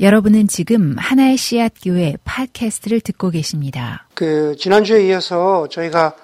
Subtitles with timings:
[0.00, 4.06] 여러분은 지금 하나의 씨앗 교회 팟캐스트를 듣고 계십니다.
[4.14, 6.14] 그 지난주에 이어서 저희가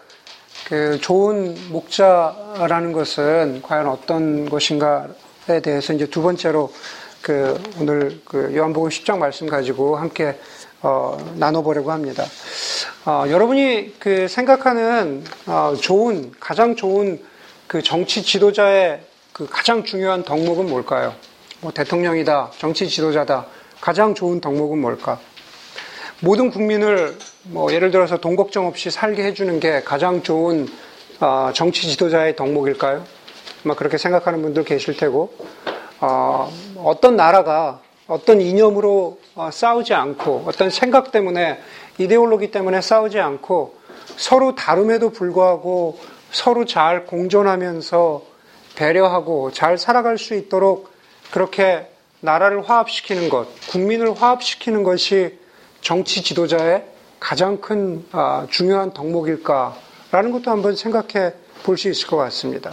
[0.66, 6.72] 그 좋은 목자라는 것은 과연 어떤 것인가에 대해서 이제 두 번째로
[7.20, 10.38] 그 오늘 그 요한복음 10장 말씀 가지고 함께
[10.80, 12.24] 어, 나눠보려고 합니다.
[13.04, 17.22] 어, 여러분이 그 생각하는 어, 좋은 가장 좋은
[17.66, 19.02] 그 정치 지도자의
[19.34, 21.14] 그 가장 중요한 덕목은 뭘까요?
[21.60, 23.55] 뭐 대통령이다, 정치 지도자다.
[23.80, 25.18] 가장 좋은 덕목은 뭘까?
[26.20, 30.66] 모든 국민을 뭐 예를 들어서 돈 걱정 없이 살게 해주는 게 가장 좋은
[31.20, 33.04] 어, 정치 지도자의 덕목일까요?
[33.64, 35.34] 아마 그렇게 생각하는 분들 계실 테고
[36.00, 41.60] 어, 어떤 나라가 어떤 이념으로 어, 싸우지 않고 어떤 생각 때문에
[41.98, 43.74] 이데올로기 때문에 싸우지 않고
[44.16, 45.98] 서로 다름에도 불구하고
[46.30, 48.22] 서로 잘 공존하면서
[48.76, 50.90] 배려하고 잘 살아갈 수 있도록
[51.30, 51.90] 그렇게
[52.26, 55.38] 나라를 화합시키는 것, 국민을 화합시키는 것이
[55.80, 56.84] 정치 지도자의
[57.20, 62.72] 가장 큰 아, 중요한 덕목일까라는 것도 한번 생각해 볼 수 있을 것 같습니다.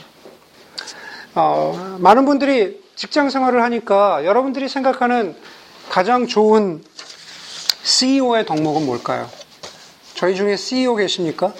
[1.36, 5.36] 어, 많은 분들이 직장 생활을 하니까 여러분들이 생각하는
[5.89, 6.83] 가장 좋은
[7.83, 9.30] CEO의 덕목은 뭘까요?
[10.16, 11.53] 저희 중에 CEO 계십니까?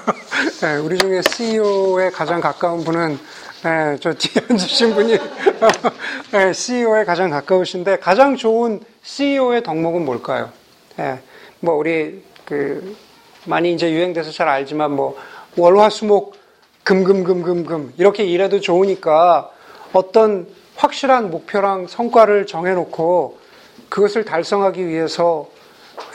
[0.62, 3.18] 네, 우리 중에 CEO에 가장 가까운 분은
[3.62, 5.18] 네, 저 뒤에 앉으신 분이
[6.32, 10.50] 네, CEO에 가장 가까우신데 가장 좋은 CEO의 덕목은 뭘까요?
[10.96, 11.20] 네,
[11.60, 12.96] 뭐 우리 그
[13.44, 15.14] 많이 이제 유행돼서 잘 알지만 뭐
[15.58, 16.36] 월화수목
[16.84, 19.50] 금금금금금 이렇게 일해도 좋으니까
[19.92, 23.38] 어떤 확실한 목표랑 성과를 정해놓고
[23.90, 25.48] 그것을 달성하기 위해서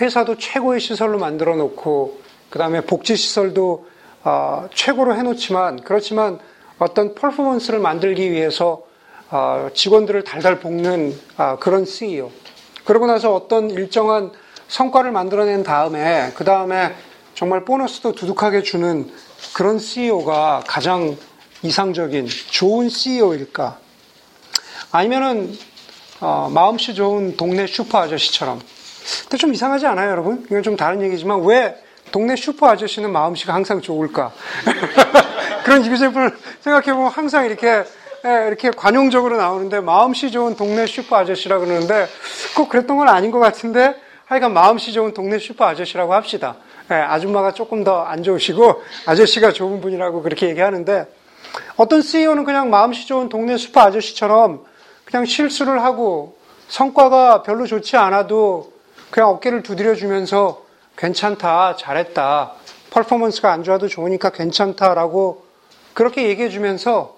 [0.02, 3.86] 회사도 최고의 시설로 만들어 놓고 그 다음에 복지 시설도
[4.24, 6.40] 어, 최고로 해놓지만 그렇지만
[6.78, 8.84] 어떤 퍼포먼스를 만들기 위해서
[9.30, 12.32] 어, 직원들을 달달 볶는 어, 그런 CEO.
[12.84, 14.32] 그러고 나서 어떤 일정한
[14.68, 16.94] 성과를 만들어낸 다음에 그 다음에
[17.34, 19.12] 정말 보너스도 두둑하게 주는
[19.54, 21.18] 그런 CEO가 가장
[21.62, 23.78] 이상적인 좋은 CEO일까?
[24.92, 25.58] 아니면은
[26.22, 28.60] 어, 마음씨 좋은 동네 슈퍼 아저씨처럼.
[29.24, 30.46] 근데 좀 이상하지 않아요, 여러분?
[30.46, 31.76] 이건 좀 다른 얘기지만 왜
[32.12, 34.32] 동네 슈퍼 아저씨는 마음씨가 항상 좋을까?
[35.66, 42.08] 그런 이그제플을 생각해보면 항상 이렇게 예, 이렇게 관용적으로 나오는데 마음씨 좋은 동네 슈퍼 아저씨라 그러는데
[42.56, 43.96] 꼭 그랬던 건 아닌 것 같은데
[44.26, 46.58] 하여간 마음씨 좋은 동네 슈퍼 아저씨라고 합시다.
[46.92, 51.08] 예, 아줌마가 조금 더 안 좋으시고 아저씨가 좋은 분이라고 그렇게 얘기하는데
[51.78, 54.64] 어떤 CEO는 그냥 마음씨 좋은 동네 슈퍼 아저씨처럼
[55.04, 56.38] 그냥 실수를 하고
[56.68, 58.72] 성과가 별로 좋지 않아도
[59.10, 60.64] 그냥 어깨를 두드려주면서
[60.96, 62.52] 괜찮다, 잘했다,
[62.92, 65.45] 퍼포먼스가 안 좋아도 좋으니까 괜찮다라고
[65.96, 67.16] 그렇게 얘기해 주면서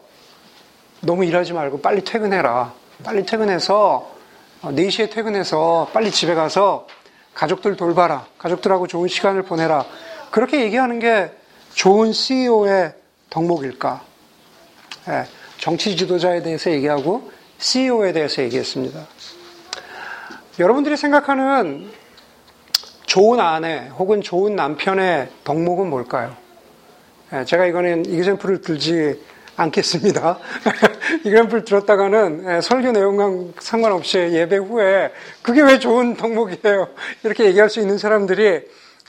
[1.01, 2.73] 너무 일하지 말고 빨리 퇴근해라.
[3.03, 4.15] 빨리 퇴근해서
[4.61, 6.87] 4시에 어, 퇴근해서 빨리 집에 가서
[7.33, 8.27] 가족들 돌봐라.
[8.37, 9.83] 가족들하고 좋은 시간을 보내라.
[10.29, 11.31] 그렇게 얘기하는 게
[11.73, 12.93] 좋은 CEO의
[13.31, 14.03] 덕목일까?
[15.07, 15.23] 네,
[15.57, 19.07] 정치 지도자에 대해서 얘기하고 CEO에 대해서 얘기했습니다.
[20.59, 21.91] 여러분들이 생각하는
[23.07, 26.46] 좋은 아내 혹은 좋은 남편의 덕목은 뭘까요?
[27.33, 29.19] 예, 제가 이거는 이그젠플을 들지
[29.57, 30.39] 않겠습니다.
[31.25, 35.11] 이그젠플 들었다가는 예, 설교 내용과 상관없이 예배 후에
[35.41, 36.87] 그게 왜 좋은 덕목이에요?
[37.23, 38.61] 이렇게 얘기할 수 있는 사람들이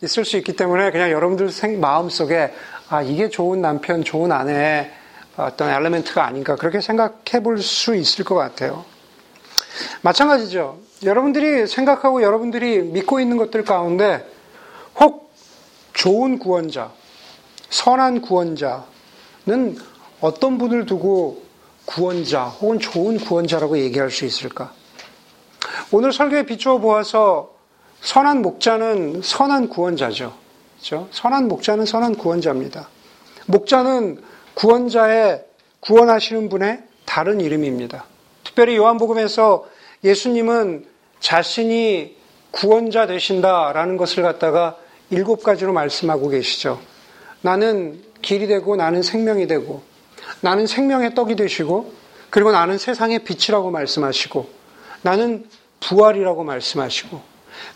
[0.03, 2.53] 있을 수 있기 때문에 그냥 여러분들 마음 속에
[2.89, 4.91] 아, 이게 좋은 남편, 좋은 아내의
[5.37, 8.85] 어떤 엘리멘트가 아닌가 그렇게 생각해 볼 수 있을 것 같아요.
[10.03, 10.79] 마찬가지죠.
[11.05, 14.27] 여러분들이 생각하고 여러분들이 믿고 있는 것들 가운데
[14.99, 15.33] 혹
[15.93, 16.93] 좋은 구원자,
[17.71, 19.79] 선한 구원자는
[20.21, 21.43] 어떤 분을 두고
[21.85, 24.73] 구원자 혹은 좋은 구원자라고 얘기할 수 있을까?
[25.91, 27.55] 오늘 설교에 비추어 보아서
[28.01, 30.35] 선한 목자는 선한 구원자죠.
[30.77, 31.09] 그렇죠?
[31.11, 32.89] 선한 목자는 선한 구원자입니다.
[33.47, 34.23] 목자는
[34.55, 35.45] 구원자의
[35.81, 38.05] 구원하시는 분의 다른 이름입니다.
[38.45, 39.67] 특별히 요한복음에서
[40.05, 40.87] 예수님은
[41.21, 42.17] 자신이
[42.51, 44.77] 구원자 되신다라는 것을 갖다가
[45.11, 46.81] 일곱 가지로 말씀하고 계시죠.
[47.43, 49.83] 나는 길이 되고 나는 생명이 되고
[50.41, 51.93] 나는 생명의 떡이 되시고
[52.31, 54.49] 그리고 나는 세상의 빛이라고 말씀하시고
[55.03, 55.47] 나는
[55.81, 57.21] 부활이라고 말씀하시고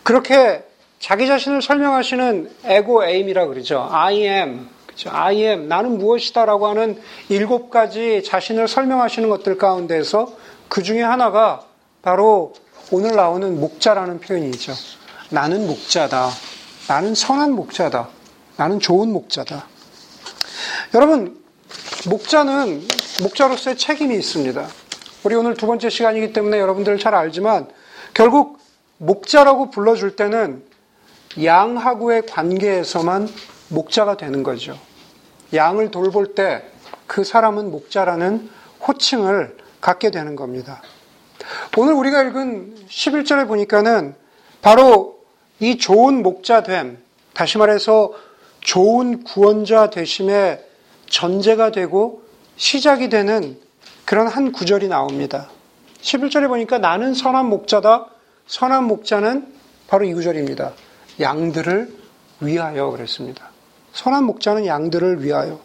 [0.03, 0.63] 그렇게
[0.99, 3.87] 자기 자신을 설명하시는 에고 에임이라 그러죠.
[3.91, 4.69] I am.
[4.85, 5.09] 그렇죠?
[5.11, 5.67] I am.
[5.67, 10.33] 나는 무엇이다라고 하는 일곱 가지 자신을 설명하시는 것들 가운데서
[10.69, 11.65] 그 중에 하나가
[12.01, 12.53] 바로
[12.91, 14.73] 오늘 나오는 목자라는 표현이죠.
[15.29, 16.29] 나는 목자다.
[16.87, 18.07] 나는 선한 목자다.
[18.57, 19.65] 나는 좋은 목자다.
[20.93, 21.41] 여러분,
[22.09, 22.81] 목자는
[23.21, 24.67] 목자로서의 책임이 있습니다.
[25.23, 27.67] 우리 오늘 두 번째 시간이기 때문에 여러분들 잘 알지만
[28.13, 28.59] 결국
[28.97, 30.63] 목자라고 불러줄 때는
[31.43, 33.27] 양하고의 관계에서만
[33.69, 34.77] 목자가 되는 거죠.
[35.53, 36.73] 양을 돌볼 때
[37.07, 38.49] 그 사람은 목자라는
[38.87, 40.81] 호칭을 갖게 되는 겁니다.
[41.77, 44.15] 오늘 우리가 읽은 11절에 보니까는
[44.61, 45.19] 바로
[45.59, 46.97] 이 좋은 목자됨,
[47.33, 48.13] 다시 말해서
[48.63, 50.63] 좋은 구원자 되심의
[51.09, 52.23] 전제가 되고
[52.55, 53.57] 시작이 되는
[54.05, 55.49] 그런 한 구절이 나옵니다.
[56.01, 58.07] 11절에 보니까 나는 선한 목자다.
[58.47, 59.47] 선한 목자는
[59.87, 60.73] 바로 이 구절입니다.
[61.19, 61.93] 양들을
[62.41, 63.49] 위하여 그랬습니다.
[63.93, 65.59] 선한 목자는 양들을 위하여.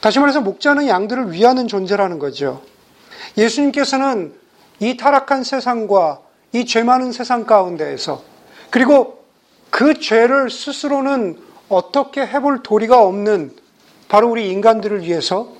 [0.00, 2.62] 다시 말해서 목자는 양들을 위하는 존재라는 거죠.
[3.36, 4.34] 예수님께서는
[4.80, 6.20] 이 타락한 세상과
[6.52, 8.22] 이 죄 많은 세상 가운데에서
[8.70, 9.24] 그리고
[9.70, 11.38] 그 죄를 스스로는
[11.70, 13.56] 어떻게 해볼 도리가 없는
[14.08, 15.52] 바로 우리 인간들을 위해서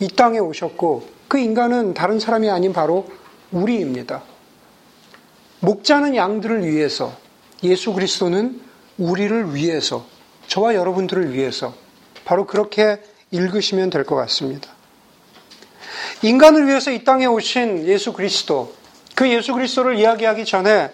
[0.00, 3.06] 이 땅에 오셨고 그 인간은 다른 사람이 아닌 바로
[3.52, 4.22] 우리입니다.
[5.60, 7.12] 목자는 양들을 위해서
[7.62, 8.60] 예수 그리스도는
[8.98, 10.06] 우리를 위해서
[10.46, 11.74] 저와 여러분들을 위해서
[12.24, 14.70] 바로 그렇게 읽으시면 될 것 같습니다.
[16.22, 18.74] 인간을 위해서 이 땅에 오신 예수 그리스도,
[19.14, 20.90] 그 예수 그리스도를 이야기하기 전에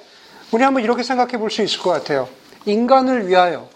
[0.50, 2.28] 우리 한번 이렇게 생각해 볼 수 있을 것 같아요.
[2.66, 3.68] 인간을 위하여,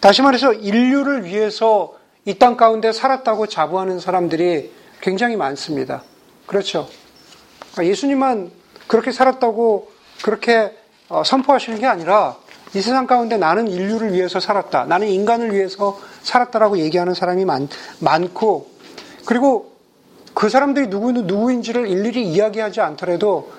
[0.00, 6.02] 다시 말해서 인류를 위해서 이 땅 가운데 살았다고 자부하는 사람들이 굉장히 많습니다.
[6.46, 6.88] 그렇죠.
[7.80, 8.50] 예수님만
[8.86, 9.90] 그렇게 살았다고
[10.22, 10.76] 그렇게
[11.08, 12.36] 어, 선포하시는 게 아니라
[12.74, 14.84] 이 세상 가운데 나는 인류를 위해서 살았다.
[14.84, 17.66] 나는 인간을 위해서 살았다라고 얘기하는 사람이 많,
[18.00, 18.68] 많고
[19.24, 19.72] 그리고
[20.34, 23.50] 그 사람들이 누구, 누구인지를 일일이 이야기하지 않더라도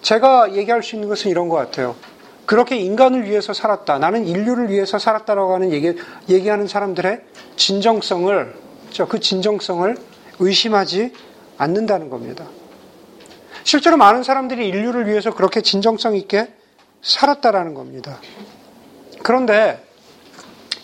[0.00, 1.96] 제가 얘기할 수 있는 것은 이런 것 같아요.
[2.52, 3.98] 그렇게 인간을 위해서 살았다.
[3.98, 5.94] 나는 인류를 위해서 살았다라고 하는 얘기,
[6.28, 7.22] 얘기하는 사람들의
[7.56, 8.54] 진정성을,
[9.08, 9.96] 그 진정성을
[10.38, 11.14] 의심하지
[11.56, 12.44] 않는다는 겁니다.
[13.64, 16.52] 실제로 많은 사람들이 인류를 위해서 그렇게 진정성 있게
[17.00, 18.20] 살았다라는 겁니다.
[19.22, 19.82] 그런데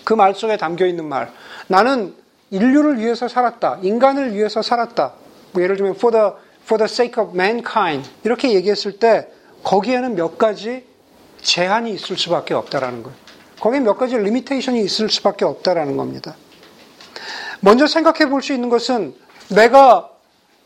[0.05, 1.31] 그 말 속에 담겨 있는 말,
[1.67, 2.15] 나는
[2.49, 3.81] 인류를 위해서 살았다.
[3.83, 5.13] 인간을 위해서 살았다.
[5.53, 6.31] 뭐 예를 들면 for the,
[6.65, 9.29] for the sake of mankind 이렇게 얘기했을 때
[9.65, 10.89] 거기에는 몇 가지
[11.43, 13.17] 제한이 있을 수밖에 없다라는 거예요.
[13.61, 16.37] 거기에 몇 가지 limitation이 있을 수밖에 없다라는 겁니다.
[17.61, 19.15] 먼저 생각해 볼 수 있는 것은
[19.49, 20.11] 내가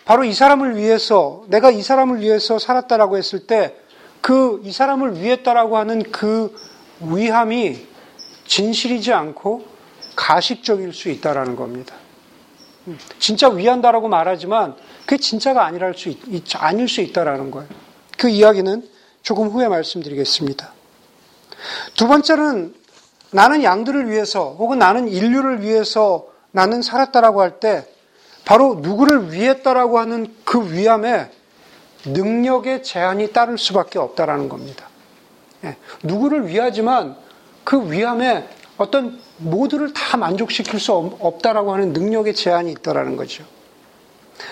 [0.05, 3.77] 바로 이 사람을 위해서 내가 이 사람을 위해서 살았다라고 했을 때
[4.21, 6.55] 그 이 사람을 위했다라고 하는 그
[7.01, 7.87] 위함이
[8.47, 9.65] 진실이지 않고
[10.15, 11.95] 가식적일 수 있다라는 겁니다.
[13.19, 14.77] 진짜 위한다라고 말하지만
[15.07, 16.19] 그게 진짜가 아니랄 수 있,
[16.57, 17.69] 아닐 수 있다라는 거예요.
[18.17, 18.89] 그 이야기는
[19.23, 20.73] 조금 후에 말씀드리겠습니다.
[21.97, 22.75] 두 번째는
[23.31, 27.87] 나는 양들을 위해서 혹은 나는 인류를 위해서 나는 살았다라고 할 때
[28.45, 31.31] 바로 누구를 위했다라고 하는 그 위함에
[32.05, 34.89] 능력의 제한이 따를 수밖에 없다라는 겁니다.
[35.65, 37.17] 예, 누구를 위하지만
[37.63, 43.45] 그 위함에 어떤 모두를 다 만족시킬 수 없다라고 하는 능력의 제한이 있다라는 거죠.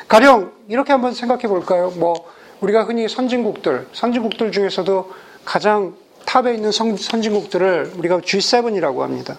[0.07, 1.91] 가령 이렇게 한번 생각해 볼까요?
[1.91, 5.11] 뭐 우리가 흔히 선진국들, 선진국들 중에서도
[5.45, 5.97] 가장
[6.27, 9.39] 탑에 있는 선, 진국들을 우리가 G7이라고 합니다.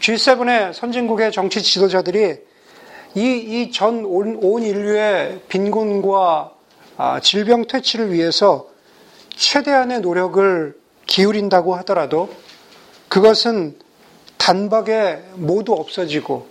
[0.00, 2.38] G7의 선진국의 정치 지도자들이
[3.14, 6.52] 이전온 인류의 빈곤과
[6.96, 8.68] 아, 질병 퇴치를 위해서
[9.30, 12.28] 최대한의 노력을 기울인다고 하더라도
[13.08, 13.76] 그것은
[14.36, 16.46] 단박에 모두 없어지고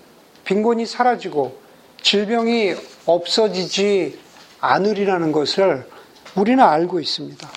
[0.45, 1.59] 빈곤이 사라지고
[2.01, 2.73] 질병이
[3.05, 4.17] 없어지지
[4.61, 5.87] 않으리라는 것을
[6.35, 7.49] 우리는 알고 있습니다.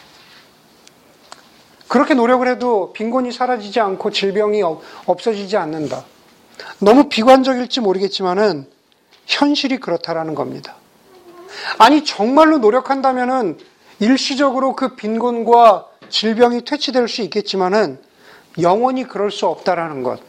[1.89, 4.63] 그렇게 노력을 해도 빈곤이 사라지지 않고 질병이
[5.07, 6.05] 없어지지 않는다.
[6.79, 8.67] 너무 비관적일지 모르겠지만은
[9.27, 10.77] 현실이 그렇다라는 겁니다.
[11.79, 13.59] 아니 정말로 노력한다면은
[14.01, 17.99] 일시적으로 그 빈곤과 질병이 퇴치될 수 있겠지만은
[18.61, 20.21] 영원히 그럴 수 없다라는 것.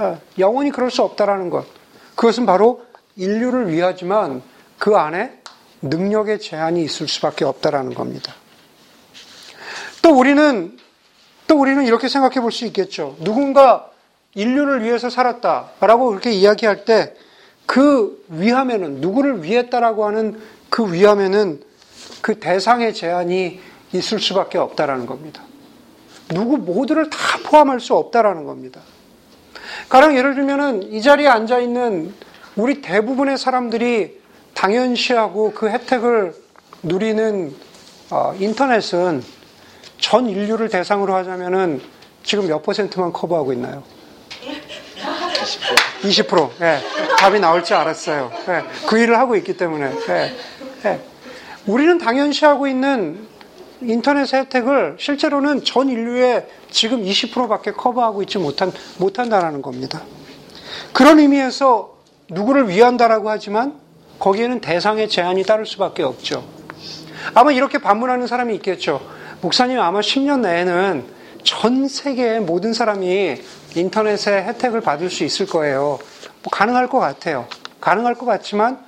[0.00, 1.66] 예, 영원히 그럴 수 없다라는 것.
[2.14, 2.84] 그것은 바로
[3.16, 4.42] 인류를 위하지만
[4.78, 5.40] 그 안에
[5.84, 8.34] 능력의 제한이 있을 수밖에 없다라는 겁니다.
[10.02, 10.76] 또 우리는
[11.46, 13.16] 또 우리는 이렇게 생각해 볼 수 있겠죠.
[13.20, 13.90] 누군가
[14.34, 17.14] 인류를 위해서 살았다라고 그렇게 이야기할 때
[17.66, 21.62] 그 위함에는 누구를 위했다라고 하는 그 위함에는
[22.20, 23.60] 그 대상의 제한이
[23.92, 25.42] 있을 수밖에 없다라는 겁니다.
[26.28, 28.80] 누구 모두를 다 포함할 수 없다라는 겁니다.
[29.88, 32.14] 가령 예를 들면은 이 자리에 앉아 있는
[32.56, 34.20] 우리 대부분의 사람들이
[34.64, 36.34] 당연시하고 그 혜택을
[36.82, 37.54] 누리는
[38.10, 39.22] 어, 인터넷은
[39.98, 41.82] 전 인류를 대상으로 하자면은
[42.22, 43.82] 지금 몇 퍼센트만 커버하고 있나요?
[46.00, 46.26] 20%.
[46.28, 46.50] 20%.
[46.62, 46.80] 예.
[47.18, 48.32] 답이 나올 줄 알았어요.
[48.48, 48.62] 예.
[48.86, 49.92] 그 일을 하고 있기 때문에.
[50.08, 50.34] 예.
[50.86, 51.00] 예.
[51.66, 53.26] 우리는 당연시하고 있는
[53.82, 60.00] 인터넷 혜택을 실제로는 전 인류의 지금 20%밖에 커버하고 있지 못한, 못한다라는 겁니다.
[60.94, 61.98] 그런 의미에서
[62.30, 63.83] 누구를 위한다라고 하지만
[64.18, 66.44] 거기에는 대상의 제한이 따를 수밖에 없죠.
[67.34, 69.00] 아마 이렇게 반문하는 사람이 있겠죠.
[69.40, 71.04] 목사님 아마 10년 내에는
[71.42, 73.36] 전 세계의 모든 사람이
[73.74, 75.98] 인터넷의 혜택을 받을 수 있을 거예요.
[76.42, 77.46] 뭐 가능할 것 같아요.
[77.80, 78.78] 가능할 것 같지만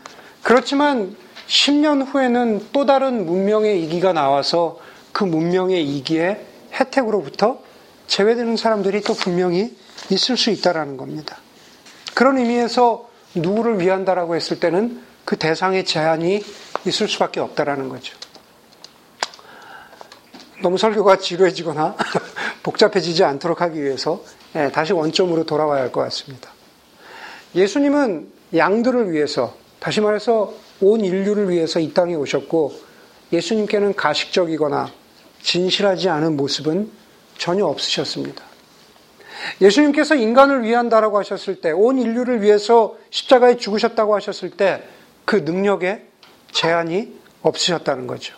[0.43, 1.17] 그렇지만
[1.49, 4.79] 10년 후에는 또 다른 문명의 이기가 나와서
[5.13, 6.41] 그 문명의 이기의
[6.73, 7.59] 혜택으로부터
[8.07, 9.77] 제외되는 사람들이 또 분명히
[10.11, 11.39] 있을 수 있다라는 겁니다.
[12.15, 16.43] 그런 의미에서 누구를 위한다라고 했을 때는 그 대상의 제한이
[16.87, 18.17] 있을 수밖에 없다라는 거죠.
[20.63, 21.97] 너무 설교가 지루해지거나
[22.63, 24.23] 복잡해지지 않도록 하기 위해서
[24.55, 26.51] 예, 다시 원점으로 돌아와야 할 것 같습니다.
[27.55, 32.73] 예수님은 양들을 위해서, 다시 말해서 온 인류를 위해서 이 땅에 오셨고,
[33.33, 34.93] 예수님께는 가식적이거나
[35.43, 36.91] 진실하지 않은 모습은
[37.37, 38.45] 전혀 없으셨습니다.
[39.61, 44.83] 예수님께서 인간을 위한다라고 하셨을 때, 온 인류를 위해서 십자가에 죽으셨다고 하셨을 때,
[45.27, 46.07] 그 능력에
[46.53, 48.35] 제한이 없으셨다는 거죠.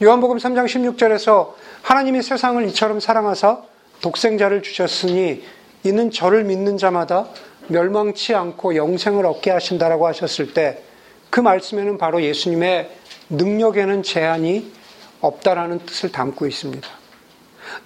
[0.00, 3.62] 요한복음 3장 16절에서 하나님이 세상을 이처럼 사랑하사
[4.00, 5.42] 독생자를 주셨으니
[5.82, 7.26] 이는 저를 믿는 자마다
[7.66, 10.94] 멸망치 않고 영생을 얻게 하신다라고 하셨을 때
[11.34, 12.88] 그 말씀에는 바로 예수님의
[13.28, 14.72] 능력에는 제한이
[15.20, 16.88] 없다라는 뜻을 담고 있습니다.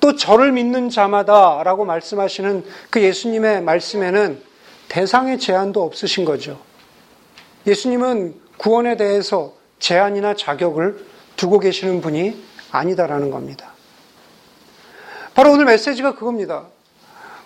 [0.00, 4.42] 또 저를 믿는 자마다라고 말씀하시는 그 예수님의 말씀에는
[4.90, 6.60] 대상의 제한도 없으신 거죠.
[7.68, 11.04] 예수님은 구원에 대해서 제한이나 자격을
[11.36, 13.72] 두고 계시는 분이 아니다라는 겁니다.
[15.34, 16.66] 바로 오늘 메시지가 그겁니다.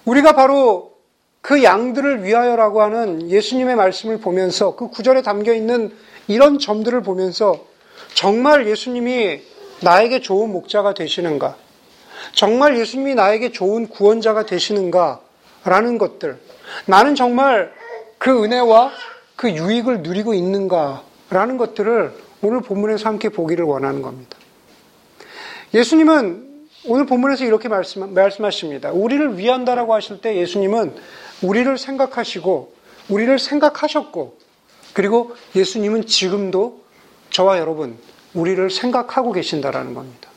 [0.05, 0.93] 우리가 바로
[1.41, 5.95] 그 양들을 위하여라고 하는 예수님의 말씀을 보면서 그 구절에 담겨 있는
[6.29, 7.67] 이런 점들을 보면서
[8.15, 9.43] 정말 예수님이
[9.83, 11.57] 나에게 좋은 목자가 되시는가?
[12.33, 15.21] 정말 예수님이 나에게 좋은 구원자가 되시는가?
[15.65, 16.39] 라는 것들.
[16.87, 17.73] 나는 정말
[18.19, 18.93] 그 은혜와
[19.43, 21.03] 그 유익을 누리고 있는가?
[21.29, 24.39] 라는 것들을 오늘 본문에서 함께 보기를 원하는 겁니다.
[25.75, 28.93] 예수님은 오늘 본문에서 이렇게 말씀, 말씀하십니다.
[28.93, 30.95] 우리를 위한다라고 하실 때 예수님은
[31.43, 32.73] 우리를 생각하시고,
[33.09, 34.39] 우리를 생각하셨고,
[34.93, 36.81] 그리고 예수님은 지금도
[37.31, 37.99] 저와 여러분,
[38.35, 40.31] 우리를 생각하고 계신다라는 겁니다.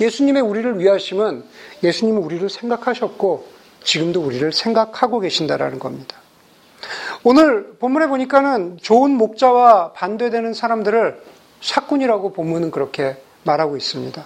[0.00, 1.42] 예수님의 우리를 위하심은
[1.82, 3.48] 예수님은 우리를 생각하셨고,
[3.82, 6.21] 지금도 우리를 생각하고 계신다라는 겁니다.
[7.24, 11.22] 오늘 본문에 보니까는 좋은 목자와 반대되는 사람들을
[11.60, 14.24] 사꾼이라고 본문은 그렇게 말하고 있습니다.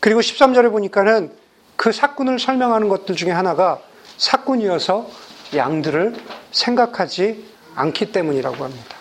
[0.00, 1.32] 그리고 13절에 보니까는
[1.76, 3.80] 그 사꾼을 설명하는 것들 중에 하나가
[4.18, 5.08] 사꾼이어서
[5.56, 6.14] 양들을
[6.52, 8.96] 생각하지 않기 때문이라고 합니다.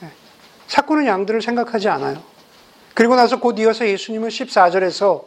[0.00, 0.08] 네.
[0.66, 2.20] 사꾼은 양들을 생각하지 않아요.
[2.94, 5.24] 그리고 나서 곧 이어서 예수님은 14절에서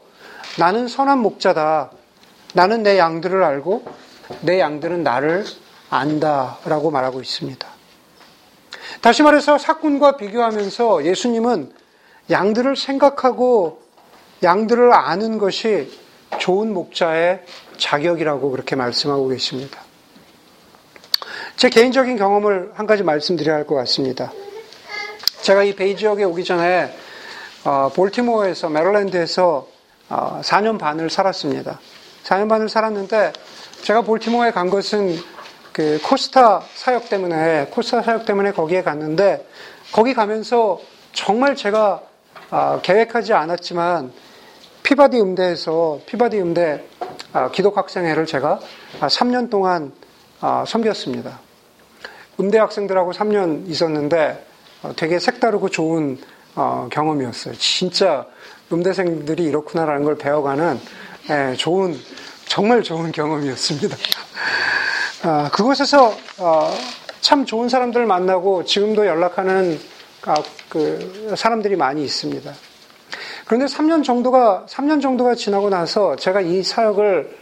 [0.60, 1.92] 나는 선한 목자다.
[2.54, 3.86] 나는 내 양들을 알고
[4.42, 5.46] 내 양들은 나를
[5.92, 7.68] 안다라고 말하고 있습니다.
[9.02, 11.72] 다시 말해서 사꾼과 비교하면서 예수님은
[12.30, 13.82] 양들을 생각하고
[14.42, 15.92] 양들을 아는 것이
[16.40, 17.44] 좋은 목자의
[17.78, 19.82] 자격이라고 그렇게 말씀하고 계십니다.
[21.58, 24.32] 제 개인적인 경험을 한 가지 말씀드려야 할 것 같습니다.
[25.42, 26.96] 제가 이 베이 지역에 오기 전에
[27.66, 29.68] 어, 볼티모어에서 메릴랜드에서
[30.10, 31.80] 어, 4년 반을 살았습니다.
[32.24, 33.34] 4년 반을 살았는데
[33.84, 35.18] 제가 볼티모어에 간 것은
[35.74, 39.48] 그 코스타 사역 때문에 코스타 사역 때문에 거기에 갔는데
[39.92, 40.80] 거기 가면서
[41.14, 42.02] 정말 제가
[42.52, 44.12] 어, 계획하지 않았지만
[44.84, 46.84] 피바디 음대에서 피바디 음대
[47.34, 48.60] 아, 기독학생회를 제가
[49.00, 49.94] 3년 동안
[50.42, 51.40] 아, 섬겼습니다.
[52.40, 54.46] 음대 학생들하고 3년 있었는데
[54.84, 56.18] 어, 되게 색다르고 좋은
[56.56, 57.54] 어, 경험이었어요.
[57.56, 58.26] 진짜
[58.72, 60.80] 음대생들이 이렇구나라는 걸 배워가는
[61.30, 61.96] 예, 좋은
[62.48, 63.96] 정말 좋은 경험이었습니다.
[65.24, 66.74] 아, 그곳에서 어,
[67.20, 69.80] 참 좋은 사람들을 만나고 지금도 연락하는
[70.68, 72.52] 그 사람들이 많이 있습니다.
[73.46, 77.38] 그런데 3년 정도가 3년 정도가 지나고 나서 제가 이 사역을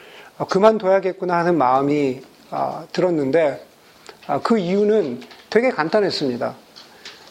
[0.49, 2.21] 그만둬야겠구나 하는 마음이
[2.51, 3.65] 아, 들었는데
[4.27, 6.55] 아, 그 이유는 되게 간단했습니다.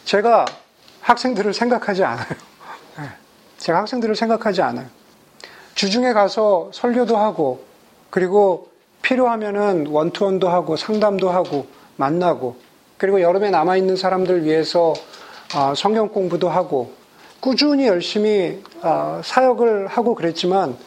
[0.05, 0.45] 제가
[1.01, 2.27] 학생들을 생각하지 않아요.
[2.97, 3.03] 네.
[3.59, 4.87] 제가 학생들을 생각하지 않아요.
[5.75, 7.63] 주중에 가서 설교도 하고
[8.09, 8.68] 그리고
[9.01, 12.57] 필요하면은 원투원도 하고 상담도 하고 만나고
[12.97, 14.93] 그리고 여름에 남아 있는 사람들 위해서
[15.55, 16.93] 아, 성경 공부도 하고
[17.39, 20.77] 꾸준히 열심히 아, 사역을 하고 그랬지만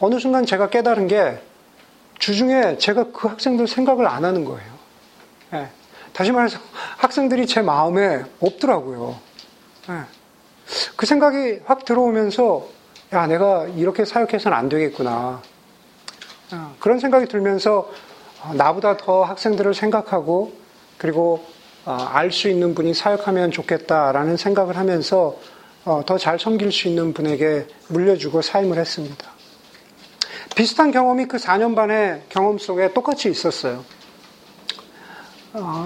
[0.00, 1.40] 어느 순간 제가 깨달은 게
[2.18, 4.72] 주중에 제가 그 학생들 생각을 안 하는 거예요.
[5.52, 5.68] 네.
[6.12, 6.58] 다시 말해서
[6.98, 9.16] 학생들이 제 마음에 없더라고요.
[9.88, 10.00] 네.
[10.96, 12.68] 그 생각이 확 들어오면서
[13.12, 15.42] 야, 내가 이렇게 사역해서는 안 되겠구나.
[16.52, 17.90] 어, 그런 생각이 들면서
[18.42, 20.52] 어, 나보다 더 학생들을 생각하고
[20.98, 21.44] 그리고
[21.84, 25.36] 어, 알수 있는 분이 사역하면 좋겠다라는 생각을 하면서
[26.06, 29.30] 더 잘 섬길 수 있는 분에게 물려주고 사임을 했습니다.
[30.56, 33.84] 비슷한 경험이 그 4년 반의 경험 속에 똑같이 있었어요.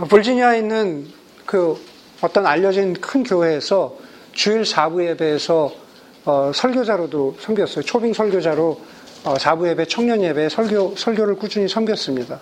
[0.09, 1.09] 불지니아에 있는
[1.45, 1.77] 그
[2.21, 3.97] 어떤 알려진 큰 교회에서
[4.33, 5.73] 주일 4부 예배에서
[6.25, 7.85] 어, 설교자로도 섬겼어요.
[7.85, 8.81] 초빙 설교자로
[9.25, 12.41] 어, 4부 예배, 청년 예배, 설교, 설교를 꾸준히 섬겼습니다.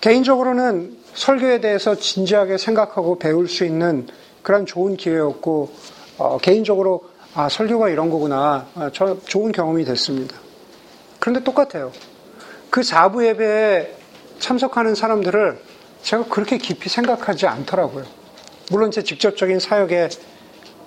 [0.00, 4.06] 개인적으로는 설교에 대해서 진지하게 생각하고 배울 수 있는
[4.42, 5.72] 그런 좋은 기회였고,
[6.18, 8.66] 어, 개인적으로, 아, 설교가 이런 거구나.
[8.74, 10.36] 아, 저 좋은 경험이 됐습니다.
[11.18, 11.92] 그런데 똑같아요.
[12.70, 13.96] 그 4부 예배에
[14.38, 15.58] 참석하는 사람들을
[16.02, 18.04] 제가 그렇게 깊이 생각하지 않더라고요.
[18.70, 20.08] 물론 제 직접적인 사역의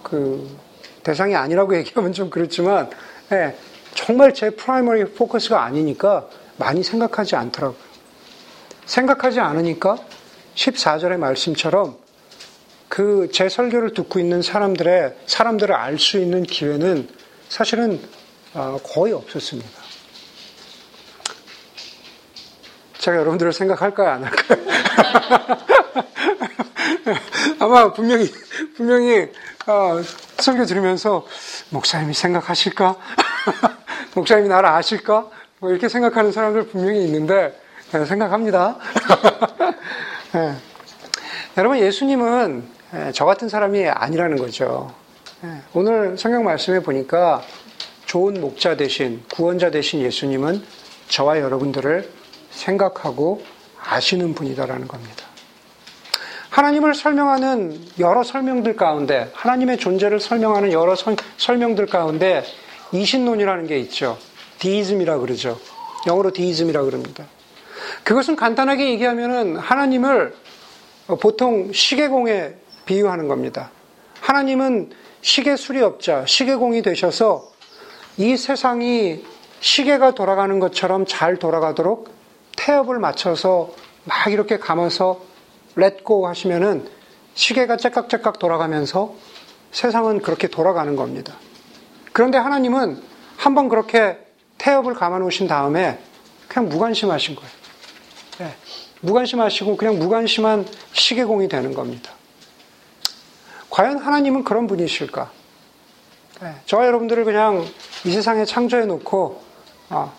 [0.01, 0.57] 그
[1.03, 2.89] 대상이 아니라고 얘기하면 좀 그렇지만
[3.31, 3.55] 예,
[3.95, 7.79] 정말 제 primary focus가 아니니까 많이 생각하지 않더라고요.
[8.85, 9.97] 생각하지 않으니까
[10.55, 11.97] 14절의 말씀처럼
[12.89, 17.09] 그 제 설교를 듣고 있는 사람들의 사람들을 알 수 있는 기회는
[17.49, 17.99] 사실은
[18.53, 19.69] 어, 거의 없었습니다.
[22.99, 24.59] 제가 여러분들을 생각할까요, 안 할까요?
[27.59, 28.31] 아마 분명히
[28.75, 29.27] 분명히
[29.65, 30.01] 어,
[30.39, 31.25] 설교 들으면서
[31.69, 32.95] 목사님이 생각하실까?
[34.15, 35.29] 목사님이 나를 아실까?
[35.59, 37.59] 뭐 이렇게 생각하는 사람들 분명히 있는데
[37.91, 38.77] 네, 생각합니다.
[40.33, 40.55] 네.
[41.57, 42.63] 여러분 예수님은
[42.95, 44.93] 예, 저 같은 사람이 아니라는 거죠.
[45.43, 47.41] 예, 오늘 성경 말씀에 보니까
[48.05, 50.63] 좋은 목자 대신 구원자 대신 예수님은
[51.07, 52.09] 저와 여러분들을
[52.51, 53.43] 생각하고
[53.83, 55.25] 아시는 분이다라는 겁니다.
[56.49, 62.43] 하나님을 설명하는 여러 설명들 가운데, 하나님의 존재를 설명하는 여러 서, 설명들 가운데
[62.93, 64.17] 이신론이라는 게 있죠.
[64.59, 65.59] 디이즘이라 그러죠.
[66.07, 67.25] 영어로 디이즘이라 그럽니다.
[68.03, 70.35] 그것은 간단하게 얘기하면은 하나님을
[71.19, 73.71] 보통 시계공에 비유하는 겁니다.
[74.21, 77.51] 하나님은 시계 수리업자, 시계공이 되셔서
[78.17, 79.23] 이 세상이
[79.59, 82.13] 시계가 돌아가는 것처럼 잘 돌아가도록
[82.57, 83.71] 태엽을 맞춰서
[84.03, 85.21] 막 이렇게 감아서
[85.75, 86.87] 렛고 하시면은
[87.33, 89.15] 시계가 째깍째깍 돌아가면서
[89.71, 91.33] 세상은 그렇게 돌아가는 겁니다.
[92.13, 93.01] 그런데 하나님은
[93.37, 94.17] 한번 그렇게
[94.59, 95.99] 태엽을 감아 놓으신 다음에
[96.47, 97.51] 그냥 무관심하신 거예요.
[98.37, 98.55] 네.
[99.01, 102.11] 무관심하시고 그냥 무관심한 시계공이 되는 겁니다.
[103.69, 105.31] 과연 하나님은 그런 분이실까?
[106.41, 106.55] 네.
[106.65, 107.65] 저와 여러분들을 그냥
[108.05, 109.41] 이 세상에 창조해 놓고
[109.89, 110.13] 어,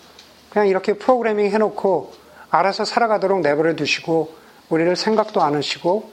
[0.49, 2.13] 그냥 이렇게 프로그래밍 해 놓고
[2.49, 4.35] 알아서 살아가도록 내버려 두시고
[4.69, 6.11] 우리를 생각도 안 하시고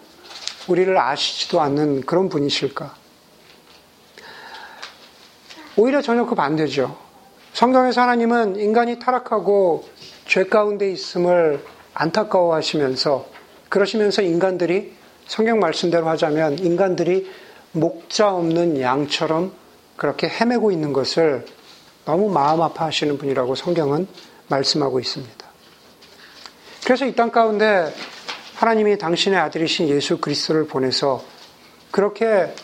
[0.69, 3.02] 우리를 아시지도 않는 그런 분이실까?
[5.77, 6.97] 오히려 전혀 그 반대죠.
[7.55, 9.89] 성경에서 하나님은 인간이 타락하고
[10.27, 13.27] 죄 가운데 있음을 안타까워 하시면서
[13.69, 14.93] 그러시면서 인간들이
[15.27, 17.31] 성경 말씀대로 하자면 인간들이
[17.73, 19.53] 목자 없는 양처럼
[19.97, 21.47] 그렇게 헤매고 있는 것을
[22.05, 24.07] 너무 마음 아파하시는 분이라고 성경은
[24.49, 25.47] 말씀하고 있습니다.
[26.85, 27.95] 그래서 이 땅 가운데
[28.57, 31.23] 하나님이 당신의 아들이신 예수 그리스도를 보내서
[31.91, 32.55] 그렇게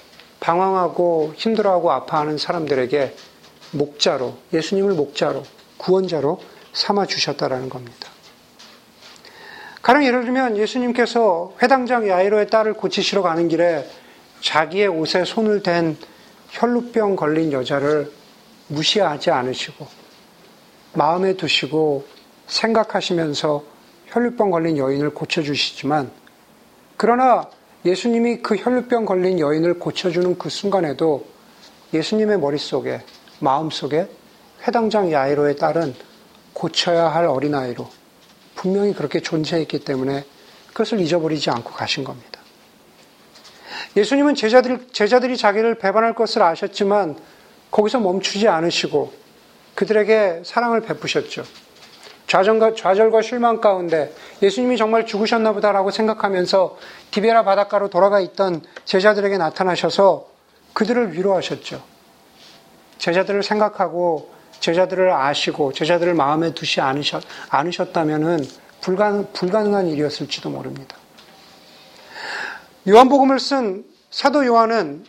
[0.40, 3.14] 방황하고 힘들어하고 아파하는 사람들에게
[3.72, 5.42] 목자로, 예수님을 목자로,
[5.76, 6.40] 구원자로
[6.72, 8.08] 삼아 주셨다라는 겁니다.
[9.82, 13.88] 가령 예를 들면 예수님께서 회당장 야이로의 딸을 고치시러 가는 길에
[14.40, 15.96] 자기의 옷에 손을 댄
[16.50, 18.12] 혈루병 걸린 여자를
[18.68, 19.86] 무시하지 않으시고
[20.94, 22.06] 마음에 두시고
[22.46, 23.64] 생각하시면서
[24.06, 26.10] 혈류병 걸린 여인을 고쳐주시지만
[26.96, 27.48] 그러나
[27.84, 31.26] 예수님이 그 혈류병 걸린 여인을 고쳐주는 그 순간에도
[31.94, 33.02] 예수님의 머릿속에
[33.40, 34.08] 마음속에
[34.66, 35.94] 회당장 야이로의 딸은
[36.52, 37.88] 고쳐야 할 어린아이로
[38.56, 40.24] 분명히 그렇게 존재했기 때문에
[40.68, 42.40] 그것을 잊어버리지 않고 가신 겁니다.
[43.96, 47.16] 예수님은 제자들, 제자들이 자기를 배반할 것을 아셨지만
[47.70, 49.12] 거기서 멈추지 않으시고
[49.74, 51.44] 그들에게 사랑을 베푸셨죠.
[52.28, 56.78] 좌절과, 좌절과 실망 가운데 예수님이 정말 죽으셨나 보다라고 생각하면서
[57.10, 60.28] 디베라 바닷가로 돌아가 있던 제자들에게 나타나셔서
[60.74, 61.82] 그들을 위로하셨죠.
[62.98, 68.46] 제자들을 생각하고 제자들을 아시고 제자들을 마음에 두시 않으셨, 않으셨다면
[68.82, 70.96] 불가능, 불가능한 일이었을지도 모릅니다.
[72.86, 75.04] 요한복음을 쓴 사도 요한은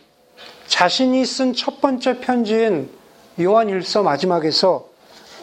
[0.66, 2.90] 자신이 쓴 첫 번째 편지인
[3.38, 4.89] 요한일서 마지막에서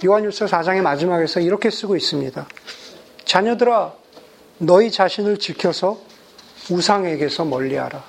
[0.06, 2.48] 요한일서 4장의 마지막에서 이렇게 쓰고 있습니다.
[3.26, 3.94] 자녀들아
[4.60, 6.00] 너희 자신을 지켜서
[6.70, 8.04] 우상에게서 멀리하라.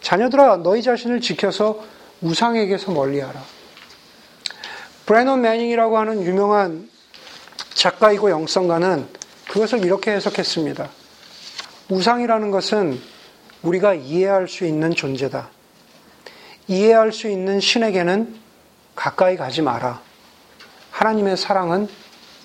[0.00, 1.82] 자녀들아 너희 자신을 지켜서
[2.20, 3.42] 우상에게서 멀리하라.
[5.06, 6.88] 브래넌 매닝이라고 하는 유명한
[7.74, 9.06] 작가이고 영성가는
[9.48, 10.88] 그것을 이렇게 해석했습니다.
[11.88, 13.00] 우상이라는 것은
[13.62, 15.50] 우리가 이해할 수 있는 존재다.
[16.68, 18.36] 이해할 수 있는 신에게는
[18.94, 20.00] 가까이 가지 마라.
[20.92, 21.88] 하나님의 사랑은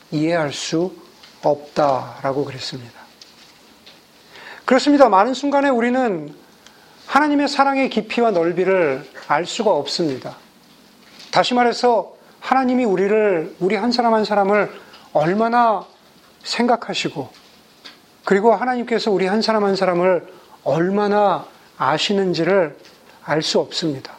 [0.09, 0.95] 이해할 수
[1.43, 2.99] 없다라고 그랬습니다.
[4.65, 5.09] 그렇습니다.
[5.09, 6.33] 많은 순간에 우리는
[7.05, 10.37] 하나님의 사랑의 깊이와 넓이를 알 수가 없습니다.
[11.31, 14.71] 다시 말해서 하나님이 우리를, 우리 한 사람 한 사람을
[15.13, 15.85] 얼마나
[16.43, 17.29] 생각하시고,
[18.25, 20.27] 그리고 하나님께서 우리 한 사람 한 사람을
[20.63, 21.45] 얼마나
[21.77, 22.77] 아시는지를
[23.23, 24.13] 알 수 없습니다.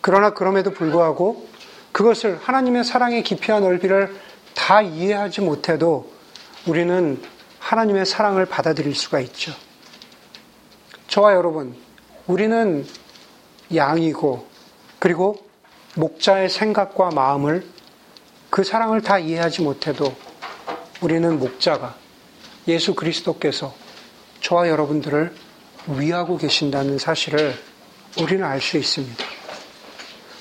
[0.00, 1.49] 그러나 그럼에도 불구하고
[1.92, 4.14] 그것을 하나님의 사랑의 깊이와 넓이를
[4.54, 6.10] 다 이해하지 못해도
[6.66, 7.20] 우리는
[7.58, 9.52] 하나님의 사랑을 받아들일 수가 있죠.
[11.08, 11.74] 저와 여러분,
[12.26, 12.86] 우리는
[13.74, 14.46] 양이고,
[14.98, 15.44] 그리고
[15.96, 17.66] 목자의 생각과 마음을
[18.48, 20.14] 그 사랑을 다 이해하지 못해도
[21.00, 21.96] 우리는 목자가
[22.68, 23.74] 예수 그리스도께서
[24.40, 25.34] 저와 여러분들을
[25.88, 27.54] 위하고 계신다는 사실을
[28.20, 29.24] 우리는 알 수 있습니다.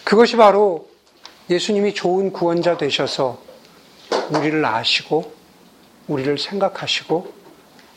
[0.04, 0.89] 그것이 바로
[1.50, 3.42] 예수님이 좋은 구원자 되셔서
[4.32, 5.34] 우리를 아시고
[6.08, 7.34] 우리를 생각하시고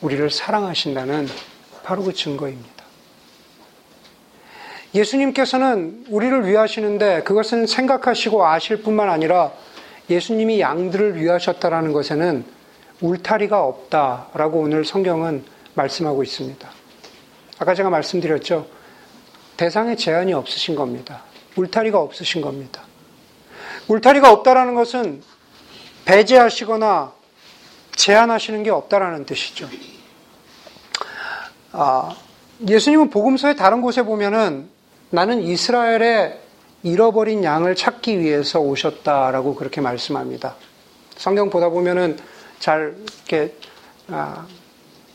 [0.01, 1.27] 우리를 사랑하신다는
[1.83, 2.83] 바로 그 증거입니다.
[4.95, 9.51] 예수님께서는 우리를 위하시는데 그것은 생각하시고 아실 뿐만 아니라
[10.09, 12.45] 예수님이 양들을 위하셨다라는 것에는
[13.01, 16.69] 울타리가 없다라고 오늘 성경은 말씀하고 있습니다.
[17.59, 18.67] 아까 제가 말씀드렸죠.
[19.57, 21.23] 대상에 제한이 없으신 겁니다.
[21.55, 22.83] 울타리가 없으신 겁니다.
[23.87, 25.21] 울타리가 없다라는 것은
[26.05, 27.13] 배제하시거나
[27.95, 29.69] 제한하시는 게 없다라는 뜻이죠.
[31.71, 32.15] 아,
[32.67, 34.69] 예수님은 복음서의 다른 곳에 보면은
[35.09, 36.39] 나는 이스라엘의
[36.83, 40.55] 잃어버린 양을 찾기 위해서 오셨다라고 그렇게 말씀합니다.
[41.15, 42.17] 성경 보다 보면은
[42.59, 42.95] 잘
[43.27, 43.55] 이렇게
[44.09, 44.45] 아,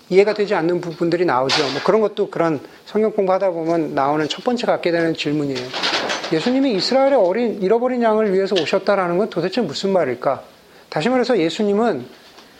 [0.08, 1.62] 이해가 되지 않는 부분들이 나오죠.
[1.62, 5.68] 뭐 그런 것도 그런 성경 공부하다 보면 나오는 첫 번째 갖게 되는 질문이에요.
[6.30, 10.42] 예수님이 이스라엘의 어린 잃어버린 양을 위해서 오셨다라는 건 도대체 무슨 말일까?
[10.90, 12.06] 다시 말해서 예수님은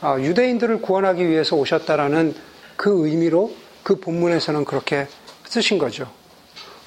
[0.00, 2.34] 아, 유대인들을 구원하기 위해서 오셨다라는
[2.76, 3.52] 그 의미로
[3.82, 5.06] 그 본문에서는 그렇게
[5.44, 6.10] 쓰신 거죠.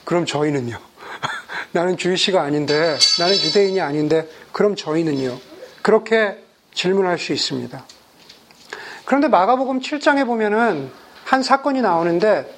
[0.06, 0.78] 그럼 저희는요?
[1.72, 5.38] 나는 주이시가 아닌데, 나는 유대인이 아닌데, 그럼 저희는요?
[5.82, 6.38] 그렇게
[6.74, 7.84] 질문할 수 있습니다.
[9.06, 10.90] 그런데 마가복음 7장에 보면은
[11.26, 12.52] 한 사건이 나오는데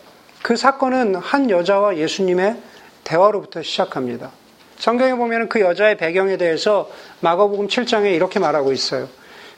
[0.43, 2.57] 그 사건은 한 여자와 예수님의
[3.03, 4.31] 대화로부터 시작합니다.
[4.77, 6.89] 성경에 보면 그 여자의 배경에 대해서
[7.21, 9.07] 마가복음 7장에 이렇게 말하고 있어요.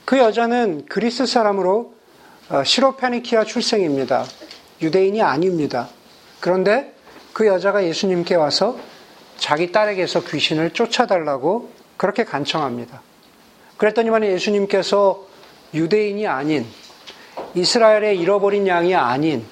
[0.05, 1.93] 그 여자는 그리스 사람으로
[2.49, 4.25] 어, 시로페니키아 출생입니다.
[4.81, 5.89] 유대인이 아닙니다.
[6.39, 6.93] 그런데
[7.34, 8.77] 그 여자가 예수님께 와서
[9.38, 13.01] 자기 딸에게서 귀신을 쫓아달라고 그렇게 간청합니다.
[13.77, 15.25] 그랬더니만 예수님께서
[15.73, 16.65] 유대인이 아닌
[17.55, 19.45] 이스라엘의 잃어버린 양이 아닌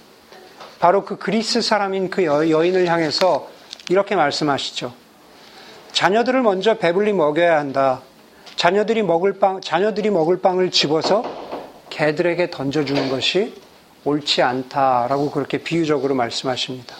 [0.79, 3.49] 바로 그 그리스 사람인 그 여인을 향해서
[3.89, 4.93] 이렇게 말씀하시죠.
[5.91, 8.01] 자녀들을 먼저 배불리 먹여야 한다.
[8.55, 11.23] 자녀들이 먹을 빵, 자녀들이 먹을 빵을 집어서
[11.89, 13.53] 개들에게 던져주는 것이
[14.05, 16.95] 옳지 않다라고 그렇게 비유적으로 말씀하십니다.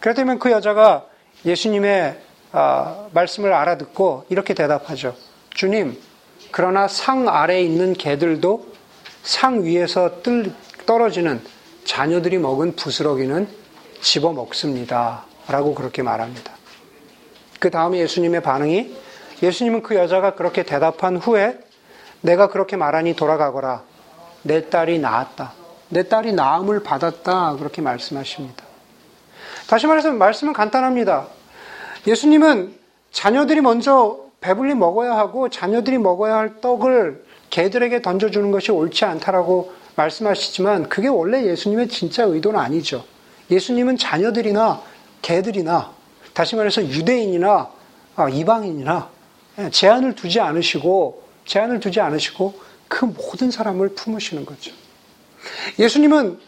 [0.00, 1.06] 그렇다면 그 여자가
[1.44, 2.18] 예수님의
[2.52, 5.14] 아, 말씀을 알아듣고 이렇게 대답하죠.
[5.50, 5.96] 주님,
[6.50, 8.66] 그러나 상 아래에 있는 개들도
[9.22, 10.52] 상 위에서 뜰,
[10.84, 11.40] 떨어지는
[11.84, 13.46] 자녀들이 먹은 부스러기는
[14.00, 15.29] 집어 먹습니다.
[15.50, 16.52] 라고 그렇게 말합니다.
[17.58, 18.96] 그 다음에 예수님의 반응이
[19.42, 21.58] 예수님은 그 여자가 그렇게 대답한 후에
[22.20, 23.82] 내가 그렇게 말하니 돌아가거라.
[24.42, 25.52] 내 딸이 나았다.
[25.88, 27.56] 내 딸이 나음을 받았다.
[27.56, 28.64] 그렇게 말씀하십니다.
[29.66, 31.26] 다시 말해서 말씀은 간단합니다.
[32.06, 32.74] 예수님은
[33.12, 40.88] 자녀들이 먼저 배불리 먹어야 하고 자녀들이 먹어야 할 떡을 개들에게 던져주는 것이 옳지 않다라고 말씀하시지만
[40.88, 43.04] 그게 원래 예수님의 진짜 의도는 아니죠.
[43.50, 44.80] 예수님은 자녀들이나
[45.22, 45.92] 개들이나
[46.32, 47.70] 다시 말해서 유대인이나
[48.16, 49.08] 아, 이방인이나
[49.70, 52.54] 제한을 두지 않으시고 제한을 두지 않으시고
[52.88, 54.72] 그 모든 사람을 품으시는 거죠.
[55.78, 56.38] 예수님은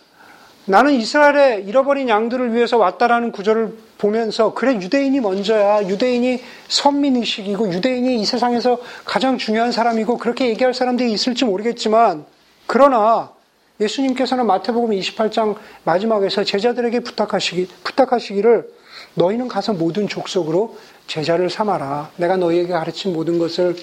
[0.65, 8.21] 나는 이스라엘의 잃어버린 양들을 위해서 왔다라는 구절을 보면서 그래 유대인이 먼저야 유대인이 선민 의식이고 유대인이
[8.21, 12.25] 이 세상에서 가장 중요한 사람이고 그렇게 얘기할 사람들이 있을지 모르겠지만
[12.67, 13.32] 그러나
[13.83, 18.69] 예수님께서는 마태복음 28장 마지막에서 제자들에게 부탁하시기, 부탁하시기를
[19.15, 22.11] 너희는 가서 모든 족속으로 제자를 삼아라.
[22.17, 23.77] 내가 너희에게 가르친 모든 것을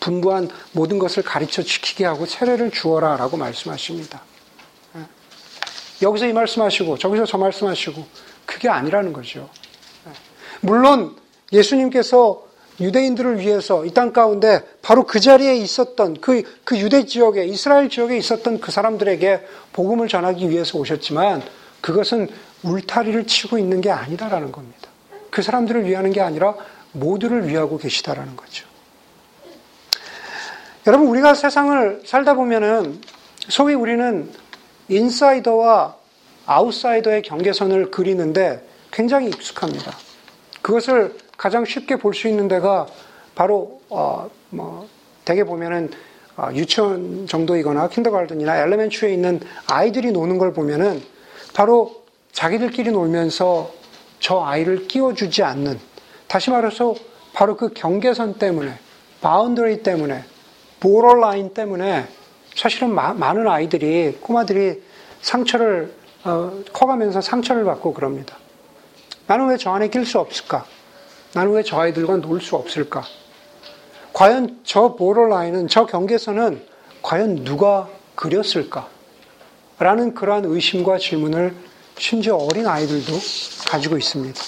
[0.00, 4.22] 분부한 모든 것을 가르쳐 지키게 하고 세례를 주어라 라고 말씀하십니다.
[6.02, 8.06] 여기서 이 말씀하시고 저기서 저 말씀하시고
[8.44, 9.48] 그게 아니라는 거죠.
[10.60, 11.16] 물론
[11.52, 12.45] 예수님께서
[12.80, 18.16] 유대인들을 위해서 이 땅 가운데 바로 그 자리에 있었던 그, 그 유대 지역에, 이스라엘 지역에
[18.18, 19.40] 있었던 그 사람들에게
[19.72, 21.42] 복음을 전하기 위해서 오셨지만
[21.80, 22.28] 그것은
[22.62, 24.88] 울타리를 치고 있는 게 아니다라는 겁니다.
[25.30, 26.54] 그 사람들을 위하는 게 아니라
[26.92, 28.66] 모두를 위하고 계시다라는 거죠.
[30.86, 33.00] 여러분, 우리가 세상을 살다 보면은
[33.48, 34.30] 소위 우리는
[34.88, 35.96] 인사이더와
[36.46, 39.92] 아웃사이더의 경계선을 그리는데 굉장히 익숙합니다.
[40.62, 42.86] 그것을 가장 쉽게 볼 수 있는 데가
[43.34, 44.88] 바로 어, 뭐
[45.24, 45.90] 대개 보면은
[46.36, 51.02] 어, 유치원 정도이거나 kindergarten이나 elementary에 있는 아이들이 노는 걸 보면은
[51.54, 53.70] 바로 자기들끼리 놀면서
[54.20, 55.78] 저 아이를 끼워주지 않는
[56.26, 56.94] 다시 말해서
[57.32, 58.78] 바로 그 경계선 때문에
[59.20, 60.24] boundary 때문에
[60.80, 62.06] borderline 때문에
[62.54, 64.82] 사실은 마, 많은 아이들이 꼬마들이
[65.22, 65.92] 상처를
[66.24, 68.36] 어, 커가면서 상처를 받고 그럽니다.
[69.26, 70.64] 나는 왜 저 안에 낄 수 없을까?
[71.34, 73.02] 나는 왜 저 아이들과 놀 수 없을까?
[74.12, 76.62] 과연 저 보러라인은, 저 경계선은
[77.02, 78.88] 과연 누가 그렸을까?
[79.78, 81.54] 라는 그러한 의심과 질문을
[81.98, 83.12] 심지어 어린 아이들도
[83.68, 84.40] 가지고 있습니다.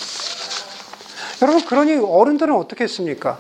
[1.43, 3.39] 여러분, 그러니 어른들은 어떻게 했습니까?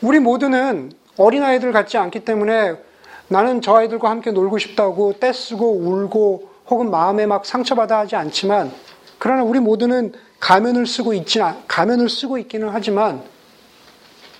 [0.00, 2.76] 우리 모두는 어린아이들 같지 않기 때문에
[3.26, 8.70] 나는 저 아이들과 함께 놀고 싶다고 떼쓰고 울고 혹은 마음에 막 상처받아 하지 않지만
[9.18, 13.22] 그러나 우리 모두는 가면을 쓰고 있지 가면을 쓰고 있기는 하지만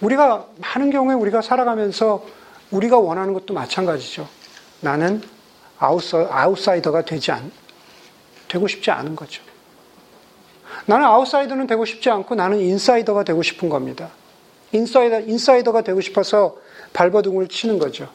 [0.01, 2.25] 우리가 많은 경우에 우리가 살아가면서
[2.71, 4.29] 우리가 원하는 것도 마찬가지죠.
[4.81, 5.23] 나는
[5.79, 7.51] 아웃사이더가 되지 않,
[8.47, 9.43] 되고 싶지 않은 거죠.
[10.87, 14.11] 나는 아웃사이더는 되고 싶지 않고 나는 인사이더가 되고 싶은 겁니다.
[14.73, 16.57] 인사이더, 인사이더가 되고 싶어서
[16.93, 18.09] 발버둥을 치는 거죠.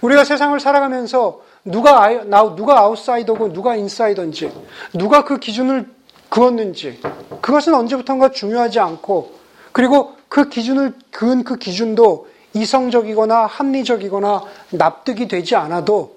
[0.00, 2.18] 우리가 세상을 살아가면서 누가 아이,
[2.56, 4.52] 누가 아웃사이더고 누가 인사이더인지,
[4.94, 5.95] 누가 그 기준을
[6.28, 7.00] 그었는지,
[7.40, 9.34] 그것은 언제부턴가 중요하지 않고,
[9.72, 16.16] 그리고 그 기준을 그은 그 기준도 이성적이거나 합리적이거나 납득이 되지 않아도,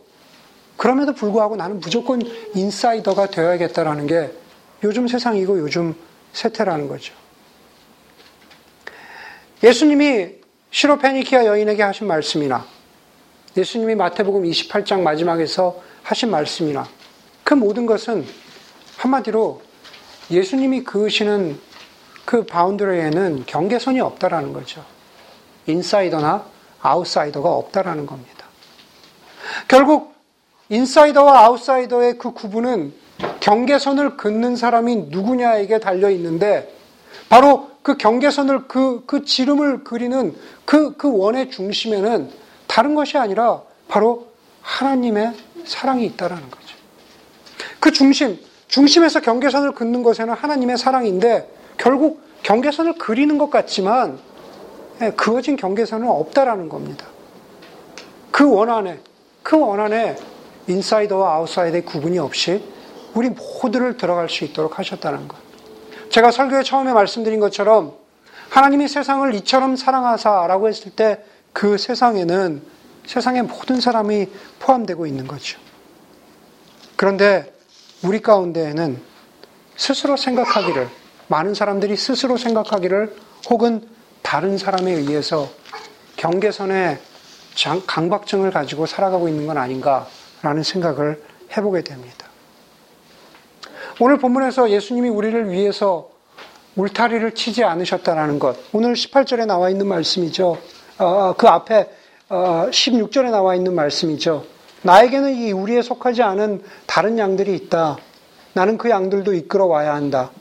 [0.78, 2.22] 그럼에도 불구하고 나는 무조건
[2.56, 4.32] 인사이더가 되어야겠다라는 게
[4.84, 5.94] 요즘 세상이고 요즘
[6.32, 7.14] 세태라는 거죠.
[9.62, 10.36] 예수님이
[10.72, 12.66] 시로페니키아 여인에게 하신 말씀이나
[13.58, 16.88] 예수님이 마태복음 28장 마지막에서 하신 말씀이나
[17.44, 18.26] 그 모든 것은
[18.96, 19.62] 한마디로
[20.32, 21.60] 예수님이 그으시는
[22.26, 24.86] 그 바운드리에는 경계선이 없다라는 거죠.
[25.66, 26.46] 인사이더나
[26.82, 28.46] 아웃사이더가 없다라는 겁니다.
[29.68, 30.14] 결국
[30.70, 32.94] 인사이더와 아웃사이더의 그 구분은
[33.40, 36.74] 경계선을 긋는 사람이 누구냐에게 달려 있는데
[37.28, 42.30] 바로 그 경계선을 그, 그 지름을 그리는 그, 그 원의 중심에는
[42.68, 44.28] 다른 것이 아니라 바로
[44.62, 45.34] 하나님의
[45.66, 46.76] 사랑이 있다라는 거죠.
[47.80, 48.40] 그 중심,
[48.70, 54.20] 중심에서 경계선을 긋는 것에는 하나님의 사랑인데 결국 경계선을 그리는 것 같지만
[55.02, 57.06] 예, 그어진 경계선은 없다라는 겁니다.
[58.32, 59.00] 그 원 안에,
[59.44, 60.16] 그 원 안에
[60.68, 62.64] 인사이더와 아웃사이더의 구분이 없이
[63.14, 65.38] 우리 모두를 들어갈 수 있도록 하셨다는 것.
[66.10, 67.94] 제가 설교에 처음에 말씀드린 것처럼
[68.50, 72.62] 하나님이 세상을 이처럼 사랑하사라고 했을 때 그 세상에는
[73.06, 74.28] 세상의 모든 사람이
[74.60, 75.60] 포함되고 있는 거죠.
[76.96, 77.52] 그런데
[78.04, 79.02] 우리 가운데에는
[79.76, 80.88] 스스로 생각하기를,
[81.28, 83.16] 많은 사람들이 스스로 생각하기를
[83.50, 83.88] 혹은
[84.22, 85.50] 다른 사람에 의해서
[86.16, 87.00] 경계선에
[87.86, 91.22] 강박증을 가지고 살아가고 있는 건 아닌가라는 생각을
[91.56, 92.28] 해보게 됩니다.
[94.00, 96.10] 오늘 본문에서 예수님이 우리를 위해서
[96.76, 98.56] 울타리를 치지 않으셨다라는 것.
[98.72, 100.58] 오늘 18절에 나와 있는 말씀이죠.
[101.00, 101.90] 어, 그 앞에
[102.30, 104.46] 어, 16절에 나와 있는 말씀이죠.
[104.82, 107.98] 나에게는 이 우리에 속하지 않은 다른 양들이 있다.
[108.54, 110.32] 나는 그 양들도 이끌어 와야 한다.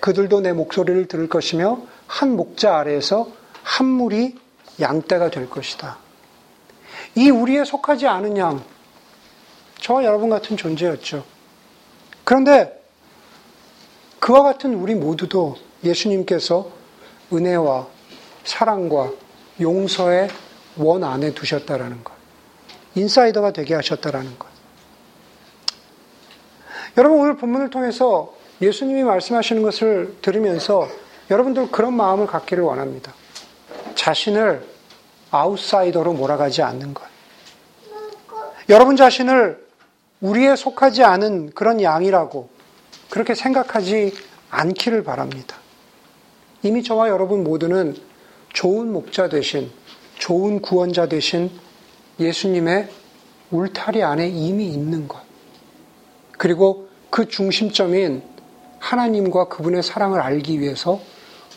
[0.00, 3.28] 그들도 내 목소리를 들을 것이며 한 목자 아래에서
[3.62, 4.36] 한 물이
[4.80, 5.98] 양떼가 될 것이다.
[7.14, 8.62] 이 우리에 속하지 않은 양,
[9.80, 11.24] 저와 여러분 같은 존재였죠.
[12.24, 12.80] 그런데
[14.18, 16.70] 그와 같은 우리 모두도 예수님께서
[17.32, 17.86] 은혜와
[18.44, 19.10] 사랑과
[19.60, 20.28] 용서의
[20.76, 22.19] 원 안에 두셨다라는 것.
[23.00, 24.48] 인사이더가 되게 하셨다라는 것.
[26.96, 30.88] 여러분 오늘 본문을 통해서 예수님이 말씀하시는 것을 들으면서
[31.30, 33.14] 여러분들 그런 마음을 갖기를 원합니다.
[33.94, 34.66] 자신을
[35.30, 37.04] 아웃사이더로 몰아가지 않는 것.
[38.68, 39.66] 여러분 자신을
[40.20, 42.50] 우리에 속하지 않은 그런 양이라고
[43.08, 44.14] 그렇게 생각하지
[44.50, 45.56] 않기를 바랍니다.
[46.62, 47.96] 이미 저와 여러분 모두는
[48.52, 49.70] 좋은 목자 되신,
[50.18, 51.50] 좋은 구원자 되신
[52.20, 52.88] 예수님의
[53.50, 55.20] 울타리 안에 이미 있는 것.
[56.38, 58.22] 그리고 그 중심점인
[58.78, 61.00] 하나님과 그분의 사랑을 알기 위해서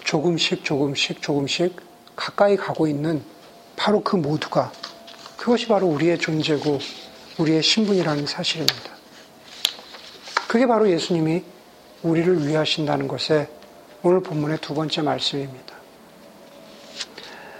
[0.03, 1.75] 조금씩 조금씩 조금씩
[2.15, 3.23] 가까이 가고 있는
[3.75, 4.71] 바로 그 모두가
[5.37, 6.79] 그것이 바로 우리의 존재고
[7.37, 8.93] 우리의 신분이라는 사실입니다.
[10.47, 11.43] 그게 바로 예수님이
[12.03, 13.47] 우리를 위하신다는 것에
[14.03, 15.73] 오늘 본문의 두 번째 말씀입니다.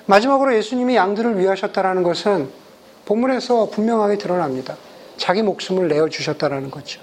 [0.06, 2.62] 마지막으로 예수님이 양들을 위하셨다는 것은
[3.06, 4.76] 본문에서 분명하게 드러납니다.
[5.18, 7.02] 자기 목숨을 내어 주셨다라는 거죠.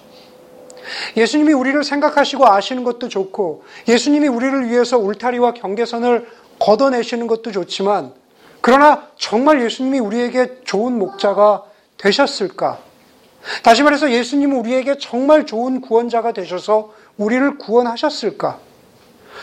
[1.17, 6.27] 예수님이 우리를 생각하시고 아시는 것도 좋고 예수님이 우리를 위해서 울타리와 경계선을
[6.59, 8.13] 걷어내시는 것도 좋지만
[8.61, 11.65] 그러나 정말 예수님이 우리에게 좋은 목자가
[11.97, 12.79] 되셨을까?
[13.63, 18.59] 다시 말해서 예수님은 우리에게 정말 좋은 구원자가 되셔서 우리를 구원하셨을까?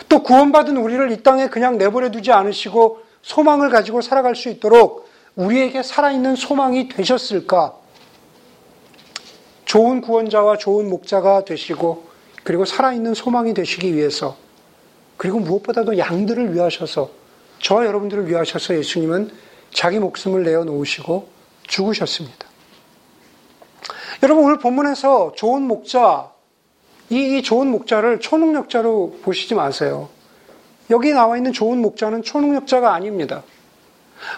[0.08, 5.07] 또 구원받은 우리를 이 땅에 그냥 내버려 두지 않으시고 소망을 가지고 살아갈 수 있도록
[5.38, 7.74] 우리에게 살아있는 소망이 되셨을까?
[9.64, 12.08] 좋은 구원자와 좋은 목자가 되시고
[12.42, 14.36] 그리고 살아있는 소망이 되시기 위해서
[15.16, 17.10] 그리고 무엇보다도 양들을 위하셔서
[17.60, 19.30] 저와 여러분들을 위하셔서 예수님은
[19.72, 21.28] 자기 목숨을 내어 놓으시고
[21.68, 22.48] 죽으셨습니다.
[24.24, 26.32] 여러분 오늘 본문에서 좋은 목자
[27.10, 30.08] 이, 이 좋은 목자를 초능력자로 보시지 마세요.
[30.90, 33.44] 여기 나와 있는 좋은 목자는 초능력자가 아닙니다.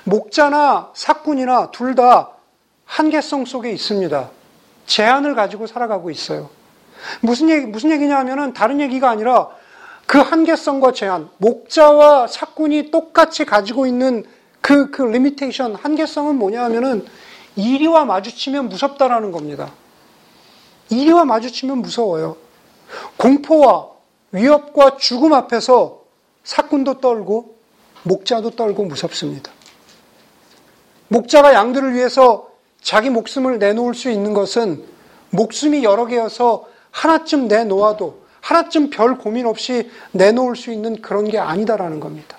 [0.05, 2.31] 목자나 사꾼이나 둘 다
[2.85, 4.31] 한계성 속에 있습니다.
[4.87, 6.51] 제한을 가지고 살아가고 있어요.
[7.21, 9.49] 무슨 얘기, 무슨 얘기냐 하면은 다른 얘기가 아니라
[10.07, 14.25] 그 한계성과 제한, 목자와 삯꾼이 똑같이 가지고 있는
[14.61, 17.07] 그, 그 limitation, 한계성은 뭐냐 하면은
[17.55, 19.71] 이리와 마주치면 무섭다라는 겁니다.
[20.89, 22.37] 이리와 마주치면 무서워요.
[23.17, 23.87] 공포와
[24.33, 26.01] 위협과 죽음 앞에서
[26.43, 27.57] 삯꾼도 떨고
[28.03, 29.53] 목자도 떨고 무섭습니다.
[31.11, 34.85] 목자가 양들을 위해서 자기 목숨을 내놓을 수 있는 것은
[35.31, 41.99] 목숨이 여러 개여서 하나쯤 내놓아도 하나쯤 별 고민 없이 내놓을 수 있는 그런 게 아니다라는
[41.99, 42.37] 겁니다.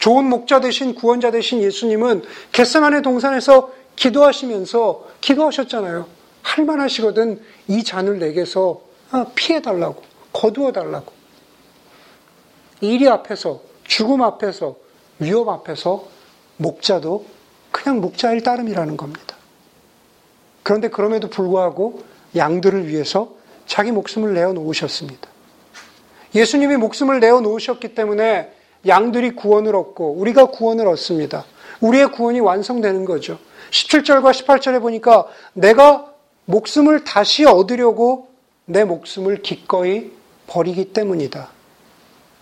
[0.00, 2.22] 좋은 목자 대신 구원자 대신 예수님은
[2.52, 6.06] 겟세만의 동산에서 기도하시면서 기도하셨잖아요.
[6.42, 8.80] 할만하시거든 이 잔을 내게서
[9.12, 11.12] 아, 피해달라고 거두어달라고
[12.80, 14.76] 일이 앞에서 죽음 앞에서
[15.20, 16.04] 위협 앞에서
[16.56, 17.35] 목자도
[17.86, 19.36] 그냥 목자일 따름이라는 겁니다.
[20.64, 22.02] 그런데 그럼에도 불구하고
[22.34, 25.28] 양들을 위해서 자기 목숨을 내어 놓으셨습니다.
[26.34, 28.52] 예수님이 목숨을 내어 놓으셨기 때문에
[28.88, 31.44] 양들이 구원을 얻고 우리가 구원을 얻습니다.
[31.80, 33.38] 우리의 구원이 완성되는 거죠.
[33.70, 36.12] 17절과 18절에 보니까 내가
[36.46, 38.30] 목숨을 다시 얻으려고
[38.64, 40.10] 내 목숨을 기꺼이
[40.48, 41.50] 버리기 때문이다.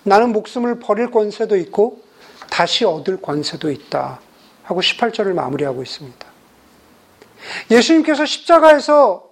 [0.05, 2.01] 나는 목숨을 버릴 권세도 있고
[2.49, 4.21] 다시 얻을 권세도 있다.
[4.65, 6.27] 하고 18절을 마무리하고 있습니다.
[7.71, 9.29] 예수님께서 십자가에서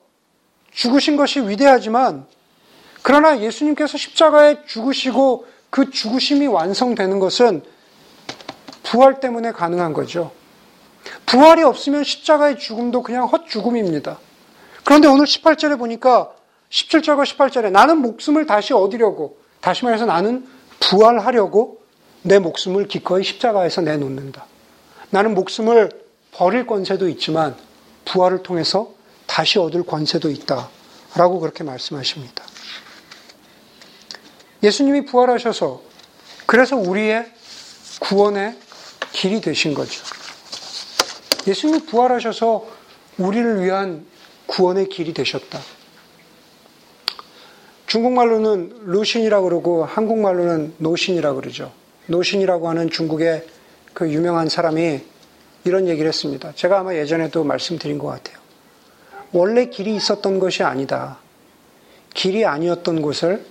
[0.70, 2.26] 죽으신 것이 위대하지만
[3.02, 7.62] 그러나 예수님께서 십자가에 죽으시고 그 죽으심이 완성되는 것은
[8.82, 10.32] 부활 때문에 가능한 거죠.
[11.26, 14.18] 부활이 없으면 십자가의 죽음도 그냥 헛죽음입니다.
[14.84, 16.32] 그런데 오늘 18절에 보니까
[16.70, 20.46] 17절과 18절에 나는 목숨을 다시 얻으려고 다시 말해서 나는
[20.80, 21.80] 부활하려고
[22.22, 24.46] 내 목숨을 기꺼이 십자가에서 내놓는다.
[25.12, 25.90] 나는 목숨을
[26.32, 27.54] 버릴 권세도 있지만
[28.06, 28.94] 부활을 통해서
[29.26, 30.70] 다시 얻을 권세도 있다.
[31.14, 32.42] 라고 그렇게 말씀하십니다.
[34.62, 35.82] 예수님이 부활하셔서
[36.46, 37.30] 그래서 우리의
[38.00, 38.56] 구원의
[39.12, 40.02] 길이 되신 거죠.
[41.46, 42.66] 예수님이 부활하셔서
[43.18, 44.06] 우리를 위한
[44.46, 45.60] 구원의 길이 되셨다.
[47.86, 51.70] 중국말로는 루신이라고 그러고 한국말로는 노신이라고 그러죠.
[52.06, 53.46] 노신이라고 하는 중국의
[53.94, 55.00] 그 유명한 사람이
[55.64, 56.52] 이런 얘기를 했습니다.
[56.54, 58.38] 제가 아마 예전에도 말씀드린 것 같아요.
[59.32, 61.18] 원래 길이 있었던 것이 아니다.
[62.14, 63.46] 길이 아니었던 곳을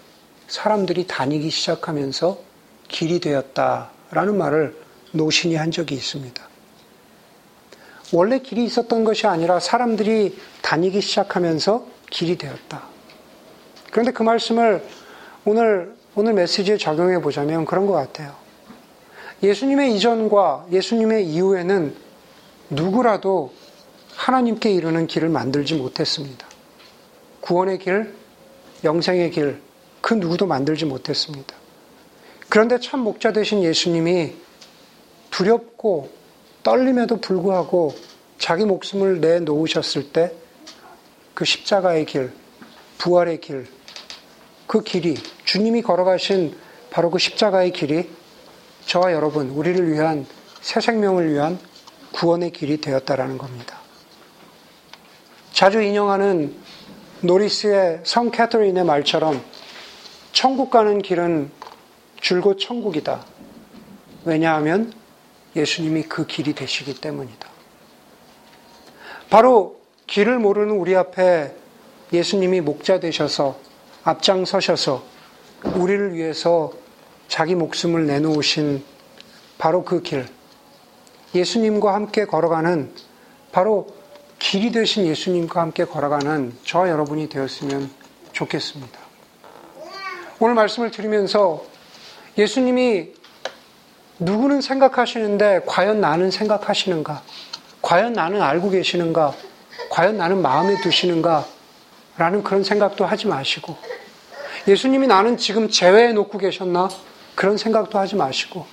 [0.47, 2.39] 사람들이 다니기 시작하면서
[2.87, 4.75] 길이 되었다라는 말을
[5.11, 6.51] 노신이 한 적이 있습니다.
[8.13, 12.83] 원래 길이 있었던 것이 아니라 사람들이 다니기 시작하면서 길이 되었다.
[13.89, 14.83] 그런데 그 말씀을
[15.45, 18.35] 오늘, 오늘 메시지에 적용해 보자면 그런 것 같아요.
[19.43, 21.95] 예수님의 이전과 예수님의 이후에는
[22.69, 23.53] 누구라도
[24.15, 26.47] 하나님께 이르는 길을 만들지 못했습니다.
[27.41, 28.13] 구원의 길,
[28.83, 29.61] 영생의 길,
[29.99, 31.55] 그 누구도 만들지 못했습니다.
[32.49, 34.33] 그런데 참 목자 되신 예수님이
[35.31, 36.09] 두렵고
[36.63, 37.95] 떨림에도 불구하고
[38.37, 40.41] 자기 목숨을 내놓으셨을 때
[41.41, 42.31] 그 십자가의 길,
[42.99, 43.65] 부활의 길,
[44.67, 46.55] 그 길이 주님이 걸어가신
[46.91, 48.07] 바로 그 십자가의 길이
[48.85, 50.25] 저와 여러분, 우리를 위한
[50.61, 51.59] 새 생명을 위한
[52.13, 53.77] 구원의 길이 되었다라는 겁니다.
[55.53, 56.55] 자주 인용하는
[57.21, 59.41] 노리스의 성 캐터린의 말처럼
[60.31, 61.51] 천국 가는 길은
[62.19, 63.25] 줄곧 천국이다.
[64.25, 64.93] 왜냐하면
[65.55, 67.49] 예수님이 그 길이 되시기 때문이다.
[69.29, 71.53] 바로 길을 모르는 우리 앞에
[72.11, 73.57] 예수님이 목자 되셔서
[74.03, 75.03] 앞장서셔서
[75.75, 76.73] 우리를 위해서
[77.31, 78.83] 자기 목숨을 내놓으신
[79.57, 80.27] 바로 그 길.
[81.33, 82.91] 예수님과 함께 걸어가는
[83.53, 83.87] 바로
[84.37, 87.89] 길이 되신 예수님과 함께 걸어가는 저와 여러분이 되었으면
[88.33, 88.99] 좋겠습니다.
[90.41, 91.63] 오늘 말씀을 드리면서
[92.37, 93.13] 예수님이
[94.19, 97.23] 누구는 생각하시는데 과연 나는 생각하시는가?
[97.81, 99.33] 과연 나는 알고 계시는가?
[99.89, 101.47] 과연 나는 마음에 두시는가?
[102.17, 103.77] 라는 그런 생각도 하지 마시고
[104.67, 106.89] 예수님이 나는 지금 제외해 놓고 계셨나?
[107.41, 108.67] 그런 생각도 하지 마시고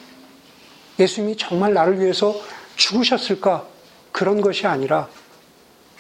[0.98, 2.38] 예수님이 정말 나를 위해서
[2.76, 3.66] 죽으셨을까?
[4.12, 5.08] 그런 것이 아니라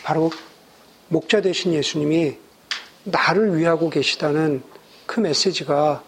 [0.02, 0.30] 바로
[1.08, 2.36] 목자 되신 예수님이
[3.04, 4.62] 나를 위하고 계시다는
[5.06, 6.02] 그 메시지가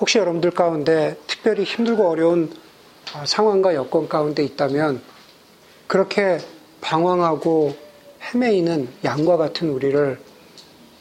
[0.00, 2.50] 혹시 여러분들 가운데 특별히 힘들고 어려운
[3.26, 5.02] 상황과 여건 가운데 있다면
[5.86, 6.38] 그렇게
[6.80, 7.76] 방황하고
[8.32, 10.18] 헤매이는 양과 같은 우리를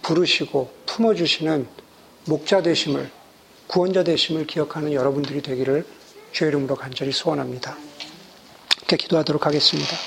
[0.02, 1.66] 부르시고 품어주시는
[2.26, 3.23] 목자 되심을
[3.74, 5.84] 구원자 되심을 기억하는 여러분들이 되기를
[6.32, 7.76] 주의 이름으로 간절히 소원합니다.
[8.78, 9.98] 이렇게 기도하도록 하겠습니다.